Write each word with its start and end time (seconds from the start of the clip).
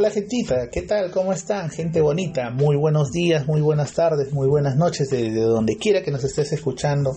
Hola 0.00 0.10
gentita, 0.10 0.70
¿qué 0.70 0.80
tal? 0.80 1.10
¿Cómo 1.10 1.30
están? 1.30 1.68
Gente 1.68 2.00
bonita, 2.00 2.48
muy 2.48 2.74
buenos 2.74 3.10
días, 3.10 3.46
muy 3.46 3.60
buenas 3.60 3.92
tardes, 3.92 4.32
muy 4.32 4.48
buenas 4.48 4.74
noches, 4.74 5.10
desde 5.10 5.42
donde 5.42 5.76
quiera 5.76 6.00
que 6.00 6.10
nos 6.10 6.24
estés 6.24 6.54
escuchando. 6.54 7.10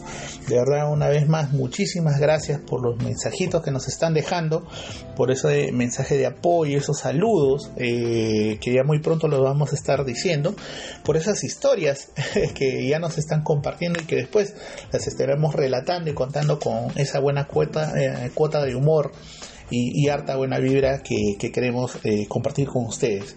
De 0.50 0.56
verdad, 0.58 0.92
una 0.92 1.08
vez 1.08 1.26
más, 1.26 1.54
muchísimas 1.54 2.20
gracias 2.20 2.60
por 2.60 2.84
los 2.84 3.02
mensajitos 3.02 3.64
que 3.64 3.72
nos 3.72 3.88
están 3.88 4.14
dejando, 4.14 4.68
por 5.16 5.32
ese 5.32 5.72
mensaje 5.72 6.18
de 6.18 6.26
apoyo, 6.26 6.78
esos 6.78 7.00
saludos, 7.00 7.72
eh, 7.78 8.58
que 8.60 8.74
ya 8.74 8.84
muy 8.84 9.00
pronto 9.00 9.30
los 9.30 9.40
vamos 9.40 9.72
a 9.72 9.76
estar 9.76 10.04
diciendo, 10.04 10.54
por 11.06 11.16
esas 11.16 11.42
historias 11.46 12.10
que 12.54 12.86
ya 12.86 13.00
nos 13.00 13.18
están 13.18 13.44
compartiendo 13.44 14.02
y 14.02 14.06
que 14.06 14.18
después 14.18 14.56
las 14.92 15.08
estaremos 15.08 15.56
relatando 15.56 16.10
y 16.10 16.14
contando 16.14 16.60
con 16.60 16.92
esa 16.98 17.22
buena 17.22 17.48
cuota, 17.48 17.94
eh, 17.98 18.32
cuota 18.36 18.62
de 18.62 18.76
humor 18.76 19.14
y, 19.74 20.08
harta 20.08 20.36
buena 20.36 20.60
vibra 20.60 21.02
que, 21.02 21.36
queremos 21.52 21.98
eh, 22.04 22.28
compartir 22.28 22.68
con 22.68 22.86
ustedes. 22.86 23.36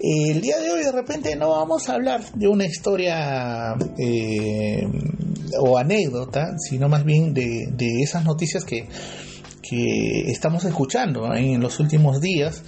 el 0.00 0.40
día 0.40 0.58
de 0.58 0.70
hoy 0.70 0.82
de 0.82 0.92
repente 0.92 1.36
no 1.36 1.50
vamos 1.50 1.88
a 1.88 1.94
hablar 1.94 2.22
de 2.34 2.48
una 2.48 2.64
historia 2.66 3.76
eh, 3.98 4.86
o 5.60 5.78
anécdota, 5.78 6.56
sino 6.58 6.88
más 6.88 7.04
bien 7.04 7.32
de, 7.32 8.02
esas 8.02 8.24
noticias 8.24 8.64
que, 8.64 8.88
que 9.62 10.30
estamos 10.30 10.64
escuchando 10.64 11.32
en 11.34 11.60
los 11.60 11.78
últimos 11.80 12.20
días. 12.20 12.62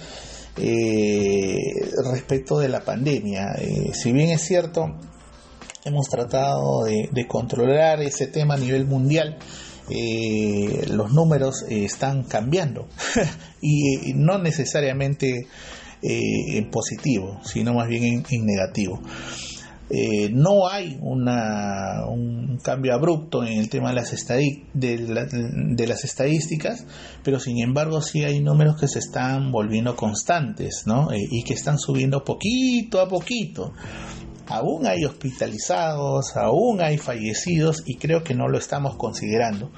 Eh, 0.61 1.55
respecto 2.11 2.59
de 2.59 2.67
la 2.67 2.81
pandemia. 2.81 3.45
si 3.93 4.11
bien 4.11 4.29
es 4.29 4.41
cierto, 4.41 4.93
hemos 5.85 6.07
tratado 6.07 6.83
de, 6.83 7.27
controlar 7.27 8.01
ese 8.01 8.27
tema 8.27 8.55
a 8.55 8.57
nivel 8.57 8.85
mundial, 8.85 9.37
eh, 9.89 10.85
los 10.89 11.11
números 11.11 11.65
eh, 11.67 11.85
están 11.85 12.23
cambiando. 12.23 12.87
Y, 13.61 14.13
no 14.13 14.37
necesariamente 14.37 15.47
eh, 16.01 16.57
en 16.57 16.71
positivo, 16.71 17.41
sino 17.43 17.73
más 17.73 17.89
bien 17.89 18.23
en, 18.29 18.45
negativo. 18.45 19.01
no 20.31 20.69
hay 20.69 20.97
una, 21.01 22.05
un 22.07 22.57
cambio 22.63 22.93
abrupto 22.93 23.43
en 23.43 23.59
el 23.59 23.67
tema 23.69 23.89
de 23.89 23.95
las, 23.95 24.15
de, 24.73 25.87
las 25.87 26.03
estadísticas, 26.05 26.85
pero 27.21 27.41
sin 27.41 27.61
embargo 27.61 28.01
sí 28.01 28.23
hay 28.23 28.39
números 28.39 28.79
que 28.79 28.87
se 28.87 28.99
están 28.99 29.51
volviendo 29.51 29.97
constantes 29.97 30.85
y 31.31 31.43
que 31.43 31.53
están 31.53 31.77
subiendo 31.77 32.23
poquito 32.23 33.01
a 33.01 33.09
poquito 33.09 33.73
aún 34.49 34.87
hay 34.87 35.05
hospitalizados, 35.05 36.35
aún 36.35 36.81
hay 36.81 36.97
fallecidos 36.97 37.83
y 37.85 37.95
creo 37.95 38.23
que 38.23 38.33
no 38.33 38.47
lo 38.47 38.57
estamos 38.57 38.95
considerando. 38.95 39.71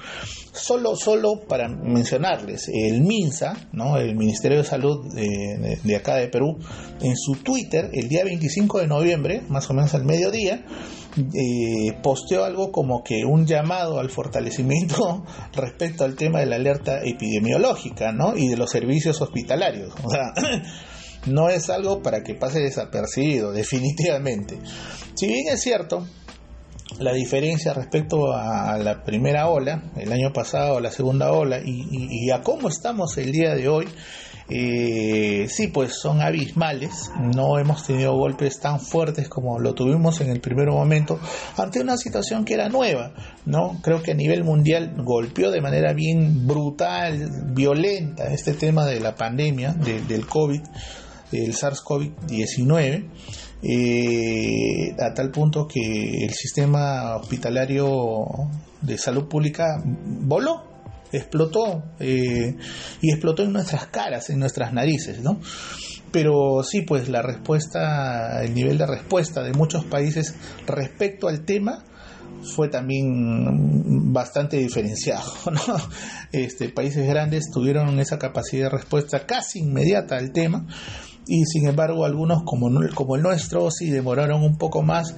Solo, 0.52 0.96
solo 0.96 1.40
para 1.48 1.68
mencionarles, 1.68 2.68
el 2.68 3.02
MINSA, 3.02 3.68
¿no? 3.72 3.96
el 3.96 4.16
Ministerio 4.16 4.58
de 4.58 4.64
Salud 4.64 5.14
de, 5.14 5.96
acá 5.96 6.16
de 6.16 6.28
Perú, 6.28 6.58
en 7.00 7.16
su 7.16 7.36
Twitter, 7.36 7.90
el 7.92 8.08
día 8.08 8.24
25 8.24 8.80
de 8.80 8.86
noviembre, 8.86 9.42
más 9.48 9.68
o 9.70 9.74
menos 9.74 9.94
al 9.94 10.04
mediodía, 10.04 10.64
eh, 11.16 11.92
posteó 12.02 12.44
algo 12.44 12.72
como 12.72 13.02
que 13.02 13.24
un 13.24 13.46
llamado 13.46 14.00
al 14.00 14.10
fortalecimiento 14.10 15.24
respecto 15.54 16.04
al 16.04 16.16
tema 16.16 16.40
de 16.40 16.46
la 16.46 16.56
alerta 16.56 17.00
epidemiológica 17.02 18.12
¿no? 18.12 18.36
y 18.36 18.48
de 18.48 18.56
los 18.56 18.70
servicios 18.70 19.20
hospitalarios. 19.20 19.92
O 20.02 20.10
sea, 20.10 20.32
no 21.26 21.48
es 21.48 21.70
algo 21.70 22.02
para 22.02 22.22
que 22.22 22.34
pase 22.34 22.60
desapercibido, 22.60 23.52
definitivamente. 23.52 24.58
Si 25.14 25.26
bien 25.26 25.48
es 25.48 25.60
cierto, 25.60 26.06
la 26.98 27.12
diferencia 27.12 27.72
respecto 27.74 28.32
a 28.34 28.76
la 28.78 29.02
primera 29.02 29.48
ola, 29.48 29.82
el 29.96 30.12
año 30.12 30.32
pasado, 30.32 30.80
la 30.80 30.90
segunda 30.90 31.32
ola, 31.32 31.60
y, 31.64 32.30
a 32.30 32.42
cómo 32.42 32.68
estamos 32.68 33.16
el 33.18 33.32
día 33.32 33.54
de 33.54 33.68
hoy, 33.68 33.88
eh, 34.48 35.46
sí, 35.48 35.68
pues 35.68 35.94
son 36.00 36.20
abismales. 36.20 37.10
No 37.34 37.58
hemos 37.58 37.86
tenido 37.86 38.14
golpes 38.16 38.60
tan 38.60 38.80
fuertes 38.80 39.28
como 39.28 39.58
lo 39.58 39.72
tuvimos 39.72 40.20
en 40.20 40.30
el 40.30 40.40
primer 40.40 40.68
momento 40.68 41.18
ante 41.56 41.80
una 41.80 41.96
situación 41.96 42.44
que 42.44 42.54
era 42.54 42.68
nueva, 42.68 43.12
¿no? 43.46 43.80
Creo 43.82 44.02
que 44.02 44.12
a 44.12 44.14
nivel 44.14 44.44
mundial 44.44 44.94
golpeó 44.98 45.50
de 45.50 45.60
manera 45.60 45.94
bien 45.94 46.46
brutal, 46.46 47.30
violenta 47.54 48.24
este 48.32 48.52
tema 48.52 48.84
de 48.84 49.00
la 49.00 49.14
pandemia, 49.14 49.72
del 49.72 50.26
COVID 50.26 50.60
el 51.32 51.54
SARS-CoV-19, 51.54 53.08
eh, 53.62 54.94
a 54.98 55.14
tal 55.14 55.30
punto 55.30 55.66
que 55.66 56.24
el 56.24 56.32
sistema 56.32 57.16
hospitalario 57.16 58.24
de 58.80 58.98
salud 58.98 59.28
pública 59.28 59.82
voló, 59.84 60.64
explotó 61.12 61.82
eh, 62.00 62.56
y 63.00 63.10
explotó 63.10 63.42
en 63.44 63.52
nuestras 63.52 63.86
caras, 63.86 64.30
en 64.30 64.38
nuestras 64.38 64.72
narices, 64.72 65.20
¿no? 65.20 65.40
Pero 66.10 66.62
sí, 66.62 66.82
pues 66.82 67.08
la 67.08 67.22
respuesta, 67.22 68.42
el 68.42 68.54
nivel 68.54 68.78
de 68.78 68.86
respuesta 68.86 69.42
de 69.42 69.52
muchos 69.52 69.84
países 69.84 70.34
respecto 70.66 71.28
al 71.28 71.44
tema 71.44 71.84
fue 72.42 72.68
también 72.68 74.12
bastante 74.12 74.58
diferenciado. 74.58 75.30
Este, 76.32 76.70
países 76.70 77.06
grandes 77.06 77.50
tuvieron 77.52 78.00
esa 78.00 78.18
capacidad 78.18 78.70
de 78.70 78.78
respuesta 78.78 79.26
casi 79.26 79.58
inmediata 79.58 80.16
al 80.16 80.32
tema 80.32 80.66
y 81.26 81.44
sin 81.44 81.68
embargo 81.68 82.04
algunos 82.04 82.42
como, 82.44 82.70
como 82.94 83.16
el 83.16 83.22
nuestro 83.22 83.70
sí 83.70 83.90
demoraron 83.90 84.42
un 84.42 84.56
poco 84.56 84.82
más, 84.82 85.14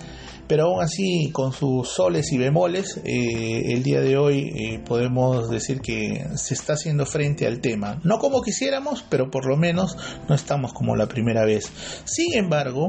pero 0.47 0.65
aún 0.65 0.83
así 0.83 1.31
con 1.33 1.53
sus 1.53 1.89
soles 1.89 2.33
y 2.33 2.39
bemoles, 2.39 3.01
eh, 3.05 3.73
el 3.73 3.83
día 3.83 4.01
de 4.01 4.17
hoy 4.17 4.53
eh, 4.55 4.79
podemos 4.85 5.49
decir 5.49 5.81
que 5.81 6.27
se 6.37 6.55
está 6.55 6.75
haciendo 6.75 7.07
frente 7.07 7.47
al 7.47 7.61
tema. 7.61 8.01
No 8.05 8.19
como 8.19 8.43
quisiéramos, 8.43 9.05
pero 9.09 9.31
por 9.31 9.47
lo 9.47 9.57
menos 9.57 9.97
no 10.29 10.35
estamos 10.35 10.73
como 10.73 10.97
la 10.97 11.07
primera 11.07 11.45
vez. 11.45 11.71
Sin 12.05 12.35
embargo, 12.35 12.89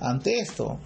ante 0.00 0.38
esto, 0.40 0.78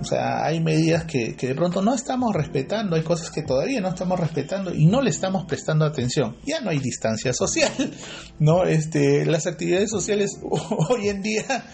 o 0.00 0.04
sea, 0.04 0.44
hay 0.44 0.60
medidas 0.60 1.04
que, 1.04 1.34
de 1.34 1.54
pronto 1.54 1.80
no 1.82 1.94
estamos 1.94 2.34
respetando, 2.34 2.96
hay 2.96 3.02
cosas 3.02 3.30
que 3.30 3.42
todavía 3.42 3.80
no 3.80 3.88
estamos 3.88 4.20
respetando 4.20 4.74
y 4.74 4.86
no 4.86 5.00
le 5.00 5.10
estamos 5.10 5.46
prestando 5.46 5.84
atención. 5.84 6.36
Ya 6.44 6.60
no 6.60 6.70
hay 6.70 6.78
distancia 6.78 7.32
social, 7.32 7.72
¿no? 8.38 8.64
Este, 8.64 9.24
las 9.24 9.46
actividades 9.46 9.90
sociales 9.90 10.38
hoy 10.88 11.08
en 11.08 11.22
día 11.22 11.64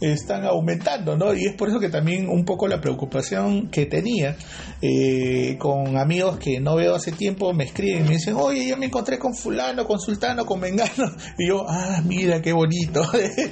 están 0.00 0.44
aumentando, 0.44 1.16
¿no? 1.16 1.34
Y 1.34 1.46
es 1.46 1.54
por 1.54 1.68
eso 1.68 1.80
que 1.80 1.88
también 1.88 2.28
un 2.28 2.44
poco 2.44 2.68
la 2.68 2.80
preocupación 2.80 3.68
que 3.68 3.86
tenía 3.86 4.36
eh, 4.80 5.56
con 5.58 5.96
amigos 5.96 6.38
que 6.38 6.60
no 6.60 6.76
veo 6.76 6.94
hace 6.94 7.12
tiempo 7.12 7.52
me 7.52 7.64
escriben 7.64 8.04
y 8.04 8.08
me 8.08 8.14
dicen, 8.14 8.34
oye, 8.36 8.68
yo 8.68 8.76
me 8.76 8.86
encontré 8.86 9.18
con 9.18 9.34
fulano, 9.34 9.86
con 9.86 9.98
sultano, 9.98 10.46
con 10.46 10.60
mengano, 10.60 11.12
y 11.38 11.48
yo, 11.48 11.64
ah, 11.68 12.00
mira, 12.04 12.40
qué 12.40 12.52
bonito. 12.52 13.02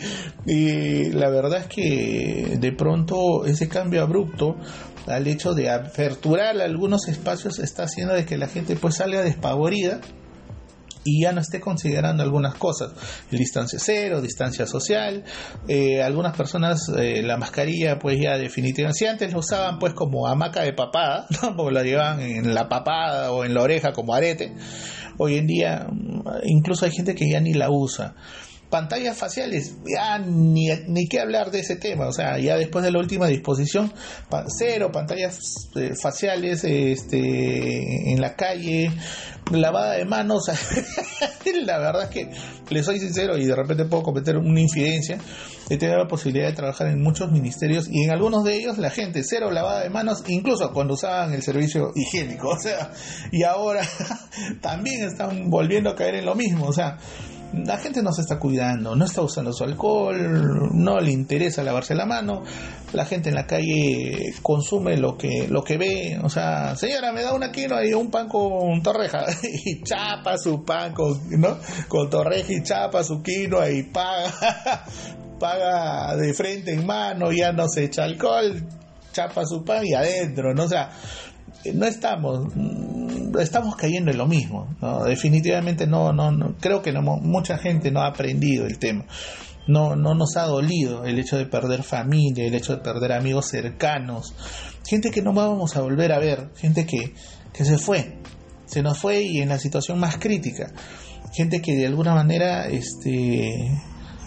y 0.46 1.10
la 1.10 1.30
verdad 1.30 1.60
es 1.60 1.66
que 1.66 2.56
de 2.60 2.72
pronto 2.72 3.44
ese 3.44 3.68
cambio 3.68 4.02
abrupto 4.02 4.56
al 5.06 5.26
hecho 5.26 5.54
de 5.54 5.70
aperturar 5.70 6.60
algunos 6.60 7.08
espacios 7.08 7.58
está 7.58 7.84
haciendo 7.84 8.14
de 8.14 8.24
que 8.24 8.36
la 8.36 8.48
gente 8.48 8.76
pues 8.76 8.96
salga 8.96 9.22
despavorida 9.22 10.00
y 11.06 11.22
ya 11.22 11.32
no 11.32 11.40
esté 11.40 11.60
considerando 11.60 12.22
algunas 12.22 12.54
cosas, 12.56 12.92
el 13.30 13.38
distancia 13.38 13.78
cero, 13.80 14.20
distancia 14.20 14.66
social, 14.66 15.24
eh, 15.68 16.02
algunas 16.02 16.36
personas 16.36 16.90
eh, 16.98 17.22
la 17.22 17.36
mascarilla 17.36 17.98
pues 17.98 18.18
ya 18.20 18.36
definitivamente, 18.36 19.08
antes 19.08 19.32
lo 19.32 19.38
usaban 19.38 19.78
pues 19.78 19.94
como 19.94 20.26
hamaca 20.26 20.62
de 20.62 20.72
papada, 20.72 21.26
¿no? 21.42 21.56
porque 21.56 21.74
la 21.74 21.82
llevaban 21.82 22.20
en 22.20 22.54
la 22.54 22.68
papada 22.68 23.32
o 23.32 23.44
en 23.44 23.54
la 23.54 23.62
oreja 23.62 23.92
como 23.92 24.14
arete, 24.14 24.54
hoy 25.18 25.36
en 25.36 25.46
día 25.46 25.86
mm, 25.90 26.22
incluso 26.44 26.84
hay 26.84 26.90
gente 26.90 27.14
que 27.14 27.30
ya 27.30 27.40
ni 27.40 27.54
la 27.54 27.70
usa 27.70 28.14
pantallas 28.70 29.16
faciales, 29.16 29.76
ya 29.86 30.18
ni, 30.18 30.68
ni 30.88 31.08
qué 31.08 31.20
hablar 31.20 31.50
de 31.50 31.60
ese 31.60 31.76
tema, 31.76 32.08
o 32.08 32.12
sea, 32.12 32.38
ya 32.38 32.56
después 32.56 32.84
de 32.84 32.90
la 32.90 32.98
última 32.98 33.26
disposición, 33.26 33.92
cero 34.58 34.90
pantallas 34.92 35.38
eh, 35.76 35.92
faciales 36.00 36.64
este, 36.64 38.12
en 38.12 38.20
la 38.20 38.34
calle, 38.34 38.90
lavada 39.52 39.94
de 39.94 40.04
manos, 40.04 40.44
la 41.64 41.78
verdad 41.78 42.04
es 42.04 42.10
que 42.10 42.30
le 42.68 42.82
soy 42.82 42.98
sincero 42.98 43.38
y 43.38 43.44
de 43.44 43.54
repente 43.54 43.84
puedo 43.84 44.02
cometer 44.02 44.36
una 44.36 44.60
infidencia, 44.60 45.18
he 45.70 45.76
tenido 45.76 45.98
la 45.98 46.08
posibilidad 46.08 46.48
de 46.48 46.54
trabajar 46.54 46.88
en 46.88 47.00
muchos 47.00 47.30
ministerios 47.30 47.88
y 47.88 48.04
en 48.04 48.10
algunos 48.10 48.44
de 48.44 48.56
ellos 48.56 48.78
la 48.78 48.90
gente 48.90 49.22
cero 49.22 49.50
lavada 49.50 49.82
de 49.82 49.90
manos, 49.90 50.24
incluso 50.26 50.72
cuando 50.72 50.94
usaban 50.94 51.32
el 51.32 51.42
servicio 51.42 51.92
higiénico, 51.94 52.48
o 52.56 52.58
sea, 52.58 52.90
y 53.30 53.44
ahora 53.44 53.82
también 54.60 55.04
están 55.04 55.50
volviendo 55.50 55.90
a 55.90 55.94
caer 55.94 56.16
en 56.16 56.26
lo 56.26 56.34
mismo, 56.34 56.66
o 56.66 56.72
sea, 56.72 56.98
la 57.52 57.78
gente 57.78 58.02
no 58.02 58.12
se 58.12 58.22
está 58.22 58.38
cuidando, 58.38 58.94
no 58.96 59.04
está 59.04 59.22
usando 59.22 59.52
su 59.52 59.64
alcohol, 59.64 60.70
no 60.72 61.00
le 61.00 61.10
interesa 61.10 61.62
lavarse 61.62 61.94
la 61.94 62.06
mano, 62.06 62.42
la 62.92 63.04
gente 63.04 63.28
en 63.28 63.34
la 63.34 63.46
calle 63.46 64.34
consume 64.42 64.96
lo 64.96 65.16
que 65.16 65.46
lo 65.48 65.62
que 65.62 65.78
ve, 65.78 66.18
o 66.22 66.28
sea, 66.28 66.76
señora, 66.76 67.12
me 67.12 67.22
da 67.22 67.32
una 67.32 67.52
kilo 67.52 67.82
y 67.84 67.92
un 67.94 68.10
pan 68.10 68.28
con 68.28 68.82
torreja 68.82 69.24
y 69.42 69.82
chapa 69.82 70.36
su 70.38 70.64
pan 70.64 70.92
con, 70.92 71.18
¿no? 71.40 71.58
con 71.88 72.10
torreja 72.10 72.52
y 72.52 72.62
chapa 72.62 73.04
su 73.04 73.22
quinoa 73.22 73.70
y 73.70 73.84
paga 73.84 74.32
paga 75.38 76.16
de 76.16 76.32
frente 76.34 76.72
en 76.72 76.86
mano, 76.86 77.30
ya 77.32 77.52
no 77.52 77.68
se 77.68 77.84
echa 77.84 78.04
alcohol, 78.04 78.62
chapa 79.12 79.44
su 79.44 79.64
pan 79.64 79.84
y 79.84 79.94
adentro, 79.94 80.54
¿no? 80.54 80.64
O 80.64 80.68
sea, 80.68 80.90
no 81.74 81.86
estamos 81.86 82.52
estamos 83.40 83.76
cayendo 83.76 84.10
en 84.10 84.18
lo 84.18 84.26
mismo. 84.26 84.68
Definitivamente 85.06 85.86
no, 85.86 86.12
no, 86.12 86.30
no, 86.30 86.54
creo 86.58 86.82
que 86.82 86.92
no, 86.92 87.02
mucha 87.02 87.58
gente 87.58 87.90
no 87.90 88.00
ha 88.00 88.06
aprendido 88.06 88.66
el 88.66 88.78
tema. 88.78 89.04
no, 89.66 89.96
no 89.96 90.14
nos 90.14 90.36
ha 90.36 90.44
dolido 90.44 91.04
el 91.04 91.18
hecho 91.18 91.36
de 91.36 91.46
perder 91.46 91.82
familia, 91.82 92.46
el 92.46 92.54
hecho 92.54 92.76
de 92.76 92.82
perder 92.82 93.12
amigos 93.12 93.48
cercanos, 93.48 94.34
gente 94.86 95.10
que 95.10 95.22
no 95.22 95.32
vamos 95.32 95.76
a 95.76 95.80
volver 95.80 96.12
a 96.12 96.18
ver, 96.18 96.50
gente 96.56 96.86
que, 96.86 97.12
que 97.52 97.64
se 97.64 97.78
fue, 97.78 98.18
se 98.66 98.82
nos 98.82 98.98
fue 98.98 99.22
y 99.22 99.40
en 99.40 99.48
la 99.48 99.58
situación 99.58 99.98
más 99.98 100.18
crítica, 100.18 100.72
gente 101.32 101.60
que 101.60 101.74
de 101.74 101.86
alguna 101.86 102.14
manera, 102.14 102.68
este, 102.68 103.70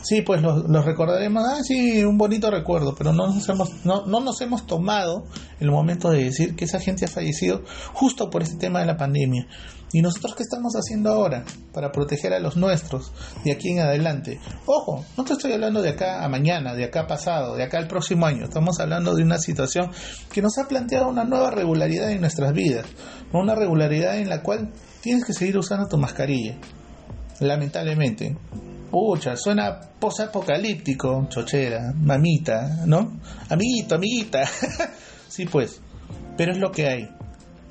sí, 0.01 0.21
pues 0.21 0.41
los, 0.41 0.85
recordaremos, 0.85 1.43
ah, 1.45 1.63
sí, 1.63 2.03
un 2.03 2.17
bonito 2.17 2.49
recuerdo, 2.51 2.95
pero 2.95 3.13
no 3.13 3.27
nos, 3.27 3.47
hemos, 3.49 3.85
no, 3.85 4.05
no 4.05 4.19
nos 4.19 4.41
hemos 4.41 4.65
tomado 4.65 5.23
el 5.59 5.71
momento 5.71 6.09
de 6.09 6.23
decir 6.23 6.55
que 6.55 6.65
esa 6.65 6.79
gente 6.79 7.05
ha 7.05 7.07
fallecido 7.07 7.63
justo 7.93 8.29
por 8.29 8.43
este 8.43 8.57
tema 8.57 8.79
de 8.79 8.85
la 8.85 8.97
pandemia. 8.97 9.47
¿Y 9.91 10.01
nosotros 10.01 10.35
qué 10.35 10.43
estamos 10.43 10.73
haciendo 10.75 11.11
ahora 11.11 11.45
para 11.73 11.91
proteger 11.91 12.33
a 12.33 12.39
los 12.39 12.55
nuestros 12.55 13.11
de 13.43 13.51
aquí 13.51 13.69
en 13.69 13.79
adelante? 13.79 14.39
Ojo, 14.67 15.03
no 15.17 15.23
te 15.23 15.33
estoy 15.33 15.53
hablando 15.53 15.81
de 15.81 15.89
acá 15.89 16.23
a 16.23 16.29
mañana, 16.29 16.75
de 16.75 16.85
acá 16.85 17.07
pasado, 17.07 17.55
de 17.55 17.63
acá 17.63 17.79
al 17.79 17.87
próximo 17.87 18.27
año. 18.27 18.43
Estamos 18.43 18.79
hablando 18.79 19.15
de 19.15 19.23
una 19.23 19.39
situación 19.39 19.89
que 20.31 20.43
nos 20.43 20.57
ha 20.59 20.67
planteado 20.67 21.09
una 21.09 21.23
nueva 21.23 21.49
regularidad 21.49 22.11
en 22.11 22.21
nuestras 22.21 22.53
vidas. 22.53 22.85
Una 23.33 23.55
regularidad 23.55 24.17
en 24.19 24.29
la 24.29 24.43
cual 24.43 24.71
tienes 25.01 25.25
que 25.25 25.33
seguir 25.33 25.57
usando 25.57 25.87
tu 25.87 25.97
mascarilla. 25.97 26.57
Lamentablemente. 27.39 28.37
Pucha, 28.91 29.35
suena 29.35 29.79
posapocalíptico, 29.99 31.27
chochera, 31.29 31.93
mamita, 31.95 32.85
¿no? 32.85 33.19
Amiguito, 33.49 33.95
amiguita. 33.95 34.43
sí, 35.27 35.45
pues. 35.45 35.81
Pero 36.35 36.53
es 36.53 36.57
lo 36.57 36.71
que 36.71 36.87
hay 36.87 37.09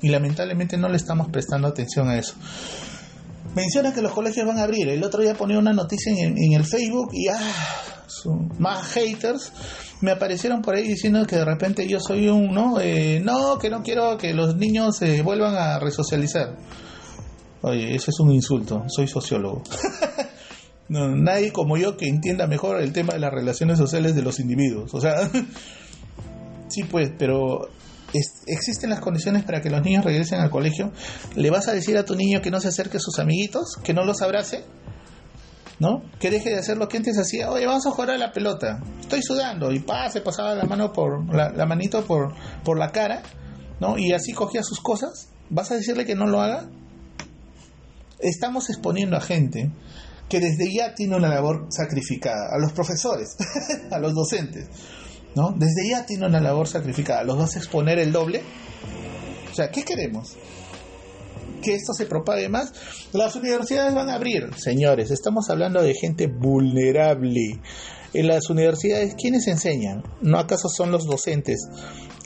y 0.01 0.09
lamentablemente 0.09 0.77
no 0.77 0.87
le 0.89 0.97
estamos 0.97 1.29
prestando 1.29 1.67
atención 1.67 2.09
a 2.09 2.17
eso. 2.17 2.33
Menciona 3.55 3.93
que 3.93 4.01
los 4.01 4.11
colegios 4.11 4.45
van 4.45 4.59
a 4.59 4.63
abrir. 4.63 4.87
El 4.89 5.03
otro 5.03 5.21
día 5.21 5.33
ponía 5.33 5.57
una 5.59 5.73
noticia 5.73 6.13
en, 6.13 6.53
el 6.53 6.63
Facebook 6.65 7.09
y 7.13 7.27
ah, 7.27 7.39
más 8.57 8.85
haters 8.93 9.51
me 10.01 10.11
aparecieron 10.11 10.61
por 10.61 10.75
ahí 10.75 10.87
diciendo 10.87 11.25
que 11.25 11.35
de 11.35 11.45
repente 11.45 11.87
yo 11.87 11.99
soy 11.99 12.29
un 12.29 12.53
no, 12.53 12.79
eh, 12.79 13.19
no, 13.23 13.57
que 13.57 13.69
no 13.69 13.81
quiero 13.81 14.17
que 14.17 14.33
los 14.33 14.55
niños 14.55 14.97
se 14.97 15.21
vuelvan 15.21 15.55
a 15.55 15.79
resocializar. 15.79 16.57
Oye, 17.61 17.95
ese 17.95 18.11
es 18.11 18.19
un 18.19 18.31
insulto. 18.31 18.83
Soy 18.87 19.07
sociólogo. 19.07 19.63
no, 20.89 21.15
nadie 21.15 21.53
como 21.53 21.77
yo 21.77 21.97
que 21.97 22.07
entienda 22.07 22.47
mejor 22.47 22.81
el 22.81 22.91
tema 22.93 23.13
de 23.13 23.19
las 23.19 23.31
relaciones 23.31 23.77
sociales 23.77 24.15
de 24.15 24.23
los 24.23 24.39
individuos. 24.39 24.93
O 24.93 24.99
sea, 24.99 25.29
sí, 26.67 26.83
pues, 26.83 27.11
pero 27.17 27.69
existen 28.47 28.89
las 28.89 28.99
condiciones 28.99 29.43
para 29.43 29.61
que 29.61 29.69
los 29.69 29.83
niños 29.83 30.03
regresen 30.03 30.39
al 30.39 30.49
colegio, 30.49 30.91
¿le 31.35 31.51
vas 31.51 31.67
a 31.67 31.73
decir 31.73 31.95
a 31.97 32.05
tu 32.05 32.15
niño 32.15 32.41
que 32.41 32.49
no 32.49 32.59
se 32.59 32.69
acerque 32.69 32.97
a 32.97 32.99
sus 32.99 33.19
amiguitos, 33.19 33.75
que 33.83 33.93
no 33.93 34.03
los 34.03 34.21
abrace? 34.23 34.63
¿No? 35.79 36.01
Que 36.19 36.29
deje 36.29 36.49
de 36.49 36.57
hacer 36.57 36.77
lo 36.77 36.89
que 36.89 36.97
antes 36.97 37.17
hacía, 37.17 37.51
oye, 37.51 37.65
vamos 37.65 37.85
a 37.85 37.91
jugar 37.91 38.09
a 38.09 38.17
la 38.17 38.31
pelota, 38.31 38.81
estoy 38.99 39.21
sudando, 39.21 39.71
y 39.71 39.79
pa, 39.79 40.09
se 40.09 40.21
pasaba 40.21 40.55
la 40.55 40.65
mano 40.65 40.91
por, 40.91 41.33
la, 41.33 41.65
manito 41.65 42.03
por, 42.03 42.33
por 42.63 42.77
la 42.77 42.91
cara, 42.91 43.21
¿no? 43.79 43.97
Y 43.97 44.11
así 44.11 44.33
cogía 44.33 44.63
sus 44.63 44.81
cosas, 44.81 45.29
¿vas 45.49 45.71
a 45.71 45.75
decirle 45.75 46.05
que 46.05 46.15
no 46.15 46.25
lo 46.25 46.41
haga? 46.41 46.67
Estamos 48.19 48.69
exponiendo 48.69 49.15
a 49.15 49.21
gente 49.21 49.71
que 50.29 50.39
desde 50.39 50.71
ya 50.71 50.93
tiene 50.93 51.15
una 51.15 51.29
labor 51.29 51.67
sacrificada, 51.69 52.49
a 52.51 52.59
los 52.59 52.71
profesores, 52.71 53.35
a 53.91 53.97
los 53.99 54.13
docentes, 54.13 54.67
¿no? 55.35 55.53
Desde 55.57 55.89
ya 55.89 56.05
tiene 56.05 56.27
una 56.27 56.39
labor 56.39 56.67
sacrificada. 56.67 57.23
¿Los 57.23 57.37
vas 57.37 57.55
a 57.55 57.59
exponer 57.59 57.97
el 57.99 58.11
doble? 58.11 58.43
O 59.51 59.55
sea, 59.55 59.71
¿qué 59.71 59.83
queremos? 59.83 60.37
¿Que 61.63 61.75
esto 61.75 61.93
se 61.93 62.05
propague 62.05 62.47
más? 62.47 62.71
Las 63.11 63.35
universidades 63.35 63.93
van 63.93 64.09
a 64.09 64.15
abrir, 64.15 64.53
señores. 64.55 65.11
Estamos 65.11 65.49
hablando 65.49 65.81
de 65.81 65.93
gente 65.95 66.27
vulnerable. 66.27 67.59
En 68.13 68.27
las 68.27 68.49
universidades, 68.49 69.15
¿quiénes 69.15 69.47
enseñan? 69.47 70.03
¿No 70.21 70.39
acaso 70.39 70.69
son 70.69 70.91
los 70.91 71.05
docentes 71.05 71.67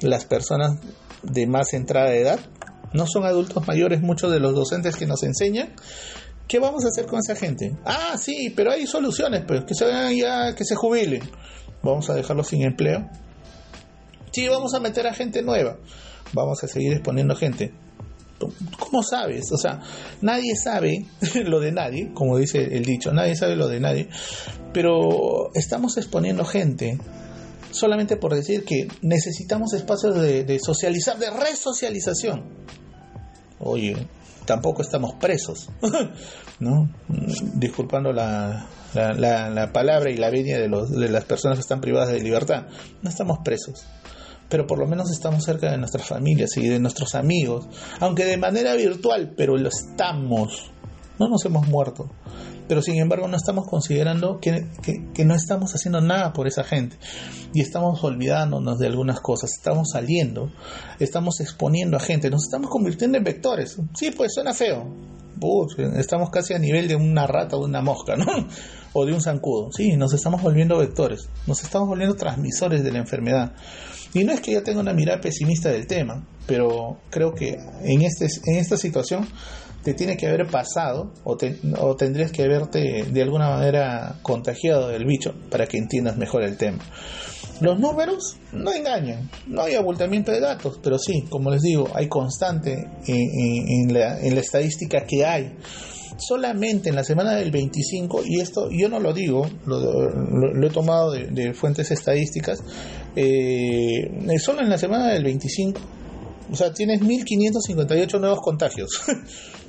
las 0.01 0.25
personas 0.25 0.77
de 1.23 1.47
más 1.47 1.73
entrada 1.73 2.09
de 2.09 2.21
edad? 2.21 2.39
¿No 2.93 3.07
son 3.07 3.25
adultos 3.25 3.65
mayores 3.67 4.01
muchos 4.01 4.31
de 4.31 4.39
los 4.39 4.53
docentes 4.53 4.95
que 4.95 5.07
nos 5.07 5.23
enseñan? 5.23 5.73
¿Qué 6.47 6.59
vamos 6.59 6.85
a 6.85 6.89
hacer 6.89 7.05
con 7.05 7.19
esa 7.19 7.35
gente? 7.35 7.75
Ah, 7.85 8.15
sí, 8.17 8.53
pero 8.55 8.71
hay 8.71 8.85
soluciones, 8.85 9.43
pues, 9.47 9.63
que 9.65 9.73
se 9.73 9.85
vayan 9.85 10.15
ya, 10.15 10.55
que 10.55 10.65
se 10.65 10.75
jubilen 10.75 11.21
vamos 11.83 12.09
a 12.09 12.15
dejarlo 12.15 12.43
sin 12.43 12.63
empleo. 12.63 13.07
Sí, 14.31 14.47
vamos 14.47 14.73
a 14.73 14.79
meter 14.79 15.05
a 15.05 15.13
gente 15.13 15.43
nueva. 15.43 15.77
Vamos 16.31 16.63
a 16.63 16.67
seguir 16.67 16.93
exponiendo 16.93 17.35
gente. 17.35 17.71
¿Cómo 18.79 19.03
sabes? 19.03 19.51
O 19.51 19.57
sea, 19.57 19.79
nadie 20.21 20.55
sabe 20.55 21.05
lo 21.45 21.59
de 21.59 21.71
nadie, 21.71 22.11
como 22.13 22.37
dice 22.37 22.75
el 22.75 22.83
dicho, 22.83 23.13
nadie 23.13 23.35
sabe 23.35 23.55
lo 23.55 23.67
de 23.67 23.79
nadie, 23.79 24.09
pero 24.73 25.51
estamos 25.53 25.97
exponiendo 25.97 26.43
gente 26.43 26.97
solamente 27.71 28.17
por 28.17 28.33
decir 28.33 28.65
que 28.65 28.87
necesitamos 29.01 29.73
espacios 29.73 30.15
de 30.15 30.59
socializar, 30.59 31.17
de 31.19 31.29
resocialización. 31.29 32.82
Oye, 33.65 33.95
tampoco 34.45 34.81
estamos 34.81 35.13
presos, 35.15 35.69
¿no? 36.59 36.89
Disculpando 37.55 38.11
la, 38.11 38.67
la, 38.93 39.71
palabra 39.71 40.09
y 40.11 40.17
la 40.17 40.29
venia 40.29 40.59
de, 40.59 40.67
los, 40.67 40.91
de 40.91 41.09
las 41.09 41.25
personas 41.25 41.57
que 41.57 41.61
están 41.61 41.81
privadas 41.81 42.11
de 42.11 42.19
libertad. 42.19 42.67
No 43.01 43.09
estamos 43.09 43.39
presos, 43.43 43.85
pero 44.49 44.67
por 44.67 44.79
lo 44.79 44.87
menos 44.87 45.11
estamos 45.11 45.43
cerca 45.43 45.71
de 45.71 45.77
nuestras 45.77 46.05
familias 46.07 46.57
y 46.57 46.67
de 46.67 46.79
nuestros 46.79 47.15
amigos, 47.15 47.67
aunque 47.99 48.25
de 48.25 48.37
manera 48.37 48.75
virtual, 48.75 49.33
pero 49.35 49.57
lo 49.57 49.69
estamos. 49.69 50.71
No 51.23 51.29
nos 51.29 51.45
hemos 51.45 51.67
muerto 51.67 52.09
pero 52.67 52.81
sin 52.81 52.97
embargo 52.97 53.27
no 53.27 53.37
estamos 53.37 53.67
considerando 53.67 54.39
que, 54.39 54.65
no 55.25 55.35
estamos 55.35 55.73
haciendo 55.75 56.01
nada 56.01 56.33
por 56.33 56.47
esa 56.47 56.63
gente 56.63 56.97
y 57.53 57.61
estamos 57.61 58.03
olvidándonos 58.03 58.79
de 58.79 58.87
algunas 58.87 59.19
cosas, 59.19 59.51
estamos 59.53 59.89
saliendo, 59.91 60.51
estamos 60.99 61.39
exponiendo 61.39 61.97
a 61.97 61.99
gente, 61.99 62.29
nos 62.29 62.45
estamos 62.45 62.69
convirtiendo 62.69 63.17
en 63.17 63.23
vectores. 63.23 63.77
Sí, 63.93 64.11
pues 64.11 64.33
suena 64.33 64.53
feo. 64.53 64.87
estamos 65.95 66.29
casi 66.29 66.53
a 66.53 66.59
nivel 66.59 66.87
de 66.87 66.95
una 66.95 67.27
rata 67.27 67.57
o 67.57 67.59
de 67.59 67.65
una 67.65 67.81
mosca. 67.81 68.15
O 68.95 69.07
de 69.07 69.11
un 69.11 69.21
zancudo. 69.21 69.71
Sí, 69.71 69.97
nos 69.97 70.13
estamos 70.13 70.43
volviendo 70.43 70.77
vectores, 70.77 71.27
nos 71.47 71.63
estamos 71.63 71.87
volviendo 71.87 72.15
transmisores 72.15 72.83
de 72.83 72.91
la 72.91 72.99
enfermedad. 72.99 73.53
Y 74.13 74.23
no 74.23 74.31
es 74.33 74.39
que 74.39 74.53
yo 74.53 74.61
tenga 74.61 74.81
una 74.81 74.93
mirada 74.93 75.19
pesimista 75.19 75.69
del 75.69 75.87
tema, 75.87 76.27
pero 76.45 76.99
creo 77.09 77.33
que 77.33 77.57
en, 77.81 78.03
este, 78.03 78.27
en 78.45 78.57
esta 78.57 78.77
situación 78.77 79.27
te 79.83 79.93
tiene 79.93 80.17
que 80.17 80.27
haber 80.27 80.47
pasado 80.47 81.13
o, 81.23 81.37
o 81.79 81.95
tendrías 81.95 82.31
que 82.31 82.43
haberte 82.43 83.03
de 83.03 83.21
alguna 83.21 83.49
manera 83.49 84.15
contagiado 84.21 84.87
del 84.87 85.05
bicho 85.05 85.33
para 85.49 85.67
que 85.67 85.77
entiendas 85.77 86.17
mejor 86.17 86.43
el 86.43 86.57
tema. 86.57 86.83
Los 87.63 87.79
números 87.79 88.35
no 88.51 88.73
engañan, 88.73 89.29
no 89.47 89.61
hay 89.61 89.75
abultamiento 89.75 90.31
de 90.31 90.39
datos, 90.39 90.79
pero 90.81 90.97
sí, 90.97 91.23
como 91.29 91.51
les 91.51 91.61
digo, 91.61 91.87
hay 91.93 92.07
constante 92.07 92.89
en, 93.07 93.93
la, 93.93 94.19
estadística 94.19 95.05
que 95.05 95.25
hay. 95.25 95.53
Solamente 96.17 96.89
en 96.89 96.95
la 96.95 97.03
semana 97.03 97.35
del 97.35 97.51
25, 97.51 98.23
y 98.25 98.41
esto 98.41 98.69
yo 98.69 98.89
no 98.89 98.99
lo 98.99 99.13
digo, 99.13 99.49
lo, 99.65 100.67
he 100.67 100.69
tomado 100.71 101.11
de, 101.11 101.53
fuentes 101.53 101.89
estadísticas, 101.91 102.59
eh, 103.15 104.09
solo 104.39 104.61
en 104.61 104.69
la 104.69 104.77
semana 104.77 105.07
del 105.07 105.23
25, 105.23 105.79
o 106.51 106.55
sea, 106.55 106.73
tienes 106.73 107.01
1558 107.01 108.19
nuevos 108.19 108.41
contagios. 108.41 108.89